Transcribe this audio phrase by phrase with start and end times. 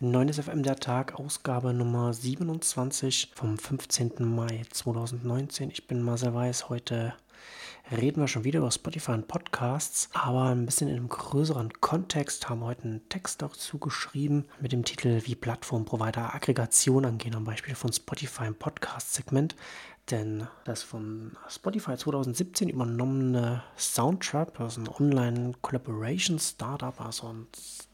[0.00, 4.12] 9 FM der Tag, Ausgabe Nummer 27 vom 15.
[4.20, 5.72] Mai 2019.
[5.72, 6.68] Ich bin Marcel Weiß.
[6.68, 7.14] Heute
[7.90, 12.48] reden wir schon wieder über Spotify und Podcasts, aber ein bisschen in einem größeren Kontext
[12.48, 17.42] haben wir heute einen Text dazu geschrieben mit dem Titel Wie Plattformprovider Aggregation angehen, am
[17.42, 19.56] Beispiel von Spotify im Podcast-Segment.
[20.12, 27.48] Denn das von Spotify 2017 übernommene Soundtrap, das ist ein Online-Collaboration-Startup, also ein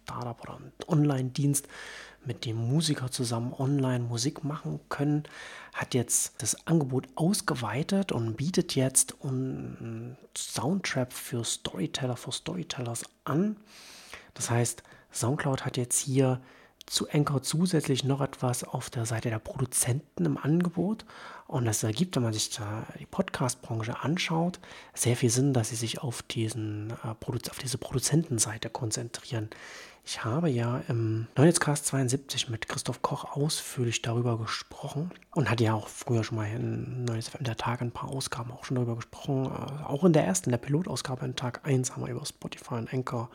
[0.04, 1.66] Startup oder ein Online-Dienst,
[2.26, 5.24] mit dem Musiker zusammen online Musik machen können,
[5.74, 13.56] hat jetzt das Angebot ausgeweitet und bietet jetzt einen Soundtrap für Storyteller, für Storytellers an.
[14.32, 14.82] Das heißt,
[15.12, 16.40] Soundcloud hat jetzt hier
[16.86, 21.04] zu Anchor zusätzlich noch etwas auf der Seite der Produzenten im Angebot.
[21.46, 22.50] Und das ergibt, wenn man sich
[22.98, 24.60] die Podcast-Branche anschaut,
[24.94, 29.50] sehr viel Sinn, dass sie sich auf, diesen, äh, auf diese Produzentenseite konzentrieren.
[30.06, 35.72] Ich habe ja im Neujahrscast 72 mit Christoph Koch ausführlich darüber gesprochen und hatte ja
[35.72, 39.46] auch früher schon mal in FM der Tag ein paar Ausgaben auch schon darüber gesprochen.
[39.46, 42.74] Äh, auch in der ersten, in der Pilotausgabe in Tag 1 haben wir über Spotify
[42.74, 43.30] und Anchor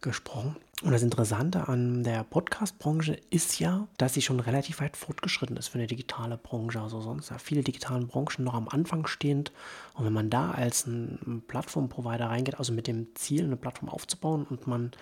[0.00, 0.56] gesprochen.
[0.82, 5.68] Und das Interessante an der Podcast-Branche ist ja, dass sie schon relativ weit fortgeschritten ist
[5.68, 6.80] für eine digitale Branche.
[6.80, 9.52] Also sonst ja viele digitalen Branchen noch am Anfang stehend.
[9.94, 14.46] Und wenn man da als ein Plattformprovider reingeht, also mit dem Ziel, eine Plattform aufzubauen
[14.48, 14.92] und man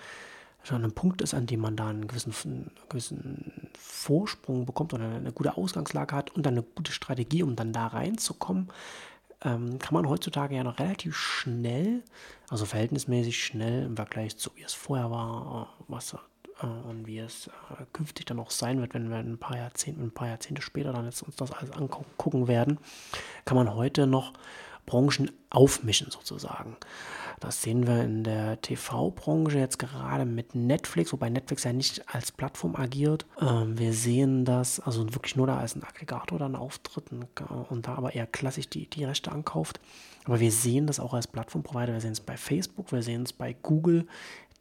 [0.63, 4.93] schon an einem Punkt ist, an dem man da einen gewissen, einen gewissen Vorsprung bekommt
[4.93, 8.69] oder eine gute Ausgangslage hat und dann eine gute Strategie, um dann da reinzukommen,
[9.43, 12.03] ähm, kann man heutzutage ja noch relativ schnell,
[12.49, 16.15] also verhältnismäßig schnell im Vergleich zu wie es vorher war, was
[16.61, 20.01] äh, und wie es äh, künftig dann auch sein wird, wenn wir ein paar Jahrzehnte,
[20.01, 22.79] ein paar Jahrzehnte später dann jetzt uns das alles angucken werden,
[23.45, 24.33] kann man heute noch
[24.89, 26.75] Branchen aufmischen sozusagen.
[27.39, 32.31] Das sehen wir in der TV-Branche jetzt gerade mit Netflix, wobei Netflix ja nicht als
[32.31, 33.27] Plattform agiert.
[33.39, 37.27] Ähm, wir sehen das, also wirklich nur da als ein Aggregator dann auftritt und,
[37.69, 39.79] und da aber eher klassisch die, die Rechte ankauft.
[40.25, 41.93] Aber wir sehen das auch als Plattformprovider.
[41.93, 44.07] Wir sehen es bei Facebook, wir sehen es bei Google,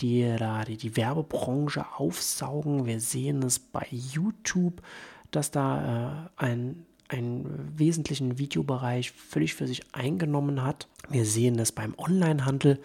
[0.00, 2.84] die da die, die Werbebranche aufsaugen.
[2.84, 4.82] Wir sehen es bei YouTube,
[5.30, 10.88] dass da äh, ein einen wesentlichen Videobereich völlig für sich eingenommen hat.
[11.08, 12.80] Wir sehen das beim Onlinehandel,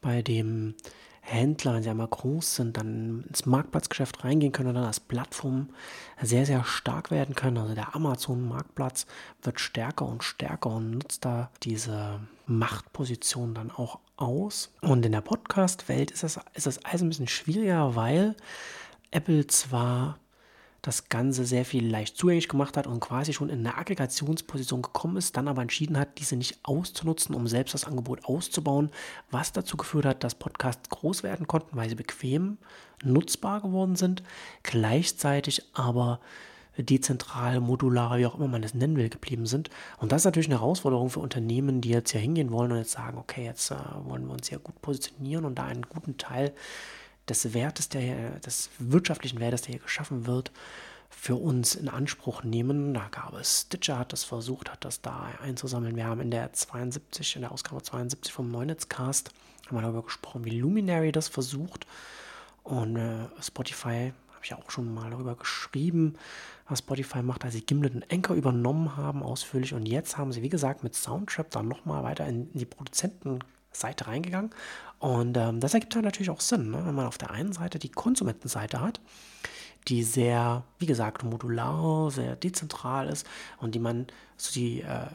[0.00, 0.74] bei dem
[1.26, 5.70] Händler, wenn sie einmal groß sind, dann ins Marktplatzgeschäft reingehen können und dann als Plattform
[6.20, 7.56] sehr, sehr stark werden können.
[7.56, 9.06] Also der Amazon-Marktplatz
[9.42, 14.70] wird stärker und stärker und nutzt da diese Machtposition dann auch aus.
[14.82, 18.36] Und in der Podcast-Welt ist das, ist das alles ein bisschen schwieriger, weil
[19.10, 20.18] Apple zwar
[20.86, 25.16] das Ganze sehr viel leicht zugänglich gemacht hat und quasi schon in eine Aggregationsposition gekommen
[25.16, 28.90] ist, dann aber entschieden hat, diese nicht auszunutzen, um selbst das Angebot auszubauen,
[29.30, 32.58] was dazu geführt hat, dass Podcasts groß werden konnten, weil sie bequem
[33.02, 34.22] nutzbar geworden sind,
[34.62, 36.20] gleichzeitig aber
[36.76, 39.70] dezentral, modular, wie auch immer man das nennen will, geblieben sind.
[40.00, 42.92] Und das ist natürlich eine Herausforderung für Unternehmen, die jetzt hier hingehen wollen und jetzt
[42.92, 46.52] sagen, okay, jetzt äh, wollen wir uns hier gut positionieren und da einen guten Teil
[47.28, 50.52] des Wertes, der des wirtschaftlichen Wertes, der hier geschaffen wird,
[51.10, 52.92] für uns in Anspruch nehmen.
[52.92, 55.96] Da gab es Stitcher, hat das versucht, hat das da einzusammeln.
[55.96, 59.30] Wir haben in der 72, in der Ausgabe 72 vom Neunetzcast,
[59.66, 61.86] haben wir darüber gesprochen, wie Luminary das versucht.
[62.62, 66.14] Und äh, Spotify, habe ich auch schon mal darüber geschrieben,
[66.68, 69.74] was Spotify macht, als sie Gimlet und Anchor übernommen haben, ausführlich.
[69.74, 73.38] Und jetzt haben sie, wie gesagt, mit Soundtrap dann nochmal weiter in die Produzenten
[73.76, 74.50] Seite reingegangen.
[74.98, 76.84] Und ähm, das ergibt dann natürlich auch Sinn, ne?
[76.86, 79.00] wenn man auf der einen Seite die Konsumentenseite hat,
[79.88, 83.26] die sehr, wie gesagt, modular, sehr dezentral ist
[83.58, 85.06] und die man so die äh,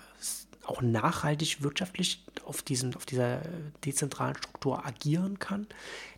[0.69, 3.41] auch nachhaltig wirtschaftlich auf, diesen, auf dieser
[3.83, 5.67] dezentralen Struktur agieren kann,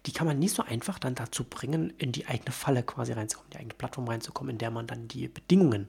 [0.05, 3.47] die kann man nicht so einfach dann dazu bringen, in die eigene Falle quasi reinzukommen,
[3.47, 5.87] in die eigene Plattform reinzukommen, in der man dann die Bedingungen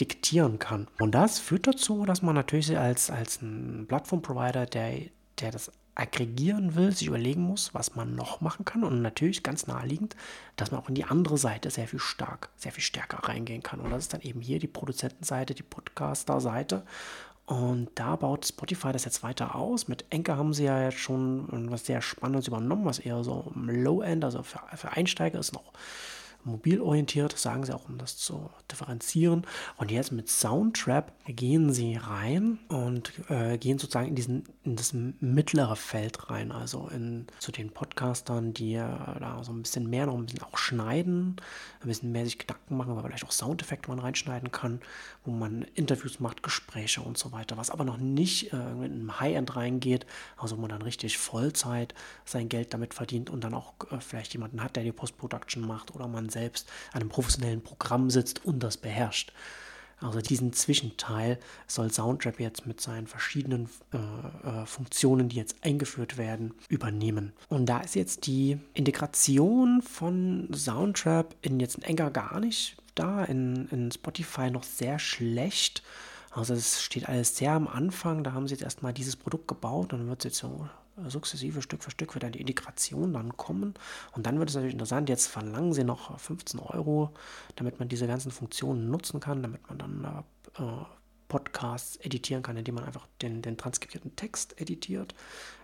[0.00, 0.88] diktieren kann.
[0.98, 5.02] Und das führt dazu, dass man natürlich als, als ein Plattformprovider, der,
[5.38, 9.66] der das aggregieren will, sich überlegen muss, was man noch machen kann und natürlich ganz
[9.66, 10.16] naheliegend,
[10.56, 13.80] dass man auch in die andere Seite sehr viel stark, sehr viel stärker reingehen kann.
[13.80, 16.84] Und das ist dann eben hier die Produzentenseite, die Podcaster-Seite.
[17.46, 19.88] Und da baut Spotify das jetzt weiter aus.
[19.88, 23.68] Mit Enker haben sie ja jetzt schon was sehr Spannendes übernommen, was eher so im
[23.68, 25.72] Low-End, also für, für Einsteiger ist noch
[26.44, 29.46] mobil orientiert, sagen sie auch, um das zu differenzieren.
[29.76, 34.92] Und jetzt mit Soundtrap gehen sie rein und äh, gehen sozusagen in, diesen, in das
[34.92, 38.86] mittlere Feld rein, also in, zu den Podcastern, die äh,
[39.18, 41.36] da so ein bisschen mehr noch ein bisschen auch schneiden,
[41.82, 44.80] ein bisschen mehr sich Gedanken machen, weil vielleicht auch Soundeffekte man reinschneiden kann,
[45.24, 49.20] wo man Interviews macht, Gespräche und so weiter, was aber noch nicht äh, in einem
[49.20, 51.94] High-End reingeht, also wo man dann richtig Vollzeit
[52.24, 55.94] sein Geld damit verdient und dann auch äh, vielleicht jemanden hat, der die Post-Production macht
[55.94, 59.32] oder man selbst an einem professionellen Programm sitzt und das beherrscht.
[60.00, 63.98] Also diesen Zwischenteil soll Soundtrap jetzt mit seinen verschiedenen äh,
[64.48, 67.32] äh, Funktionen, die jetzt eingeführt werden, übernehmen.
[67.48, 73.24] Und da ist jetzt die Integration von Soundtrap in jetzt in Enger gar nicht da,
[73.24, 75.82] in, in Spotify noch sehr schlecht.
[76.30, 78.24] Also es steht alles sehr am Anfang.
[78.24, 80.68] Da haben sie jetzt erstmal dieses Produkt gebaut und dann wird es jetzt so
[81.06, 83.74] sukzessive Stück für Stück wird dann die Integration dann kommen.
[84.12, 87.12] Und dann wird es natürlich interessant, jetzt verlangen sie noch 15 Euro,
[87.56, 90.24] damit man diese ganzen Funktionen nutzen kann, damit man dann
[90.58, 90.84] äh,
[91.28, 95.14] Podcasts editieren kann, indem man einfach den, den transkribierten Text editiert,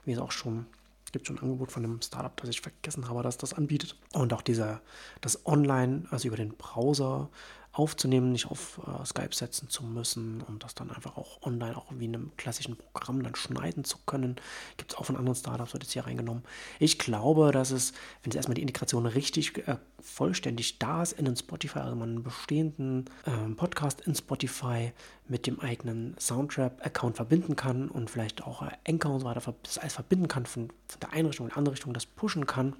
[0.05, 0.67] wie es auch schon
[1.13, 3.97] gibt schon ein Angebot von einem Startup, das ich vergessen habe, dass das anbietet.
[4.13, 4.83] Und auch dieser,
[5.23, 7.31] das Online, also über den Browser
[7.79, 11.87] aufzunehmen, nicht auf äh, Skype setzen zu müssen und das dann einfach auch online, auch
[11.91, 14.37] wie in einem klassischen Programm dann schneiden zu können.
[14.77, 16.43] Gibt es auch von anderen Startups, wird jetzt hier reingenommen.
[16.79, 17.93] Ich glaube, dass es,
[18.23, 22.11] wenn es erstmal die Integration richtig äh, vollständig da ist in den Spotify, also man
[22.11, 24.93] einen bestehenden äh, Podcast in Spotify
[25.29, 29.79] mit dem eigenen Soundtrap-Account verbinden kann und vielleicht auch äh, Anchor und so weiter das
[29.79, 32.75] alles verbinden kann, von, von der einen Richtung in die andere Richtung das pushen kann,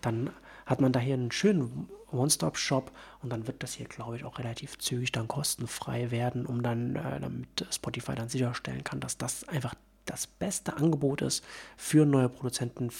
[0.00, 0.30] dann
[0.66, 2.90] hat man da hier einen schönen One-Stop-Shop
[3.22, 6.96] und dann wird das hier, glaube ich, auch relativ zügig dann kostenfrei werden, um dann,
[6.96, 9.74] äh, damit Spotify dann sicherstellen kann, dass das einfach
[10.04, 11.44] das beste Angebot ist
[11.76, 12.90] für neue Produzenten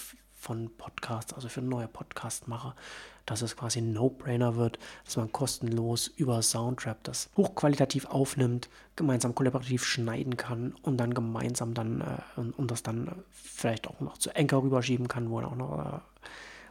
[0.47, 2.77] von Podcasts, also für neue Podcastmacher,
[3.25, 9.35] dass es quasi ein No-Brainer wird, dass man kostenlos über Soundtrap das hochqualitativ aufnimmt, gemeinsam
[9.35, 14.19] kollaborativ schneiden kann und dann gemeinsam dann äh, und, und, das dann vielleicht auch noch
[14.19, 15.99] zu Anchor rüberschieben kann, wo dann auch noch äh,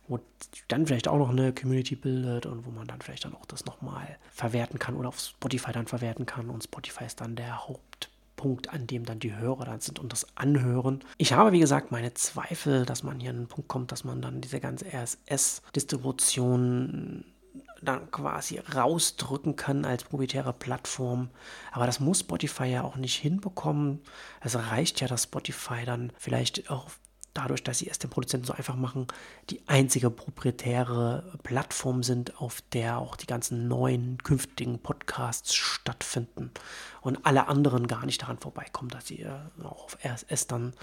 [0.07, 0.19] wo
[0.67, 3.65] dann vielleicht auch noch eine Community bildet und wo man dann vielleicht dann auch das
[3.65, 8.69] nochmal verwerten kann oder auf Spotify dann verwerten kann und Spotify ist dann der Hauptpunkt,
[8.69, 11.03] an dem dann die Hörer dann sind und das anhören.
[11.17, 14.21] Ich habe, wie gesagt, meine Zweifel, dass man hier an einen Punkt kommt, dass man
[14.21, 17.25] dann diese ganze RSS-Distribution
[17.81, 21.29] dann quasi rausdrücken kann als proprietäre Plattform.
[21.71, 24.01] Aber das muss Spotify ja auch nicht hinbekommen.
[24.41, 26.89] Es reicht ja, dass Spotify dann vielleicht auch
[27.35, 29.07] dadurch, dass sie es den Produzenten so einfach machen,
[29.49, 36.51] die einzige proprietäre Plattform sind, auf der auch die ganzen neuen künftigen Podcasts stattfinden
[37.01, 39.31] und alle anderen gar nicht daran vorbeikommen, dass sie äh,
[39.63, 40.73] auch auf RSS dann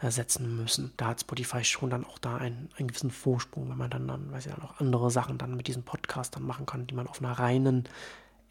[0.00, 0.92] äh, setzen müssen.
[0.96, 4.32] Da hat Spotify schon dann auch da einen, einen gewissen Vorsprung, wenn man dann, dann,
[4.32, 7.06] weiß ich, dann auch andere Sachen dann mit diesem Podcast dann machen kann, die man
[7.06, 7.84] auf einer reinen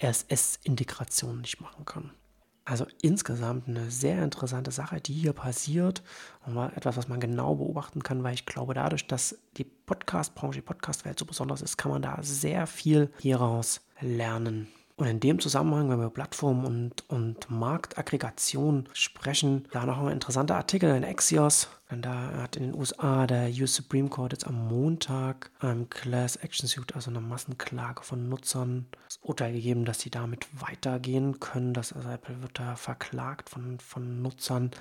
[0.01, 2.12] RSS-Integration nicht machen kann.
[2.69, 6.03] Also insgesamt eine sehr interessante Sache, die hier passiert
[6.45, 10.65] und etwas, was man genau beobachten kann, weil ich glaube, dadurch, dass die Podcast-Branche, die
[10.65, 14.67] Podcast-Welt so besonders ist, kann man da sehr viel hieraus lernen.
[14.99, 20.11] Und in dem Zusammenhang, wenn wir über Plattformen und, und Marktaggregation sprechen, da noch ein
[20.11, 21.69] interessanter Artikel in Axios.
[21.91, 26.35] Denn da hat in den USA der US Supreme Court jetzt am Montag einem Class
[26.38, 31.75] Action Suit, also einer Massenklage von Nutzern, das Urteil gegeben, dass sie damit weitergehen können.
[31.75, 34.71] Dass also Apple wird da verklagt von, von Nutzern.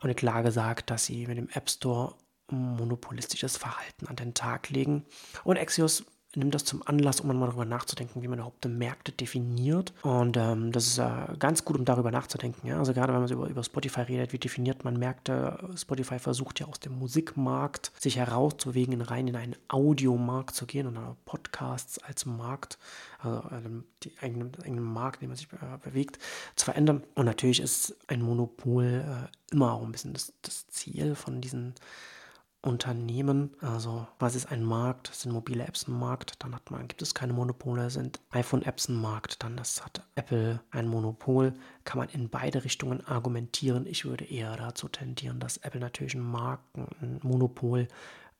[0.00, 2.14] Und die Klage sagt, dass sie mit dem App Store
[2.50, 5.04] monopolistisches Verhalten an den Tag legen.
[5.44, 9.94] Und Axios nimmt das zum Anlass, um mal darüber nachzudenken, wie man überhaupt Märkte definiert.
[10.02, 12.66] Und ähm, das ist äh, ganz gut, um darüber nachzudenken.
[12.66, 12.78] Ja?
[12.78, 15.58] Also gerade wenn man über, über Spotify redet, wie definiert man Märkte?
[15.76, 20.86] Spotify versucht ja aus dem Musikmarkt sich herauszubewegen, in rein in einen Audiomarkt zu gehen
[20.86, 22.78] und Podcasts als Markt,
[23.20, 26.18] also äh, eigenen, eigenen Markt, dem man sich äh, bewegt,
[26.56, 27.02] zu verändern.
[27.14, 31.74] Und natürlich ist ein Monopol äh, immer auch ein bisschen das, das Ziel von diesen
[32.62, 33.54] Unternehmen.
[33.60, 35.14] Also was ist ein Markt?
[35.14, 36.42] Sind mobile Apps ein Markt?
[36.42, 37.88] Dann hat man, gibt es keine Monopole.
[37.90, 39.42] Sind iPhone-Apps ein Markt?
[39.42, 41.54] Dann das hat Apple ein Monopol.
[41.84, 43.86] Kann man in beide Richtungen argumentieren.
[43.86, 47.86] Ich würde eher dazu tendieren, dass Apple natürlich ein Markt, ein Monopol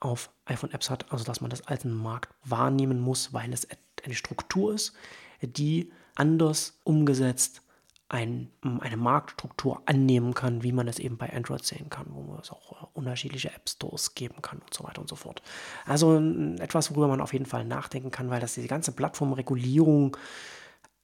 [0.01, 1.13] auf iPhone-Apps hat.
[1.13, 3.69] Also dass man das als einen Markt wahrnehmen muss, weil es
[4.05, 4.95] eine Struktur ist,
[5.43, 7.63] die anders umgesetzt
[8.09, 12.51] ein, eine Marktstruktur annehmen kann, wie man es eben bei Android sehen kann, wo es
[12.51, 15.43] auch äh, unterschiedliche App Stores geben kann und so weiter und so fort.
[15.87, 16.19] Also
[16.59, 20.17] etwas, worüber man auf jeden Fall nachdenken kann, weil das diese ganze Plattformregulierung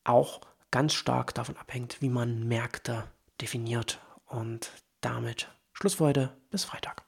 [0.05, 3.05] auch ganz stark davon abhängt, wie man Märkte
[3.41, 4.01] definiert.
[4.27, 4.71] Und
[5.01, 7.03] damit Schluss für heute, bis Freitag.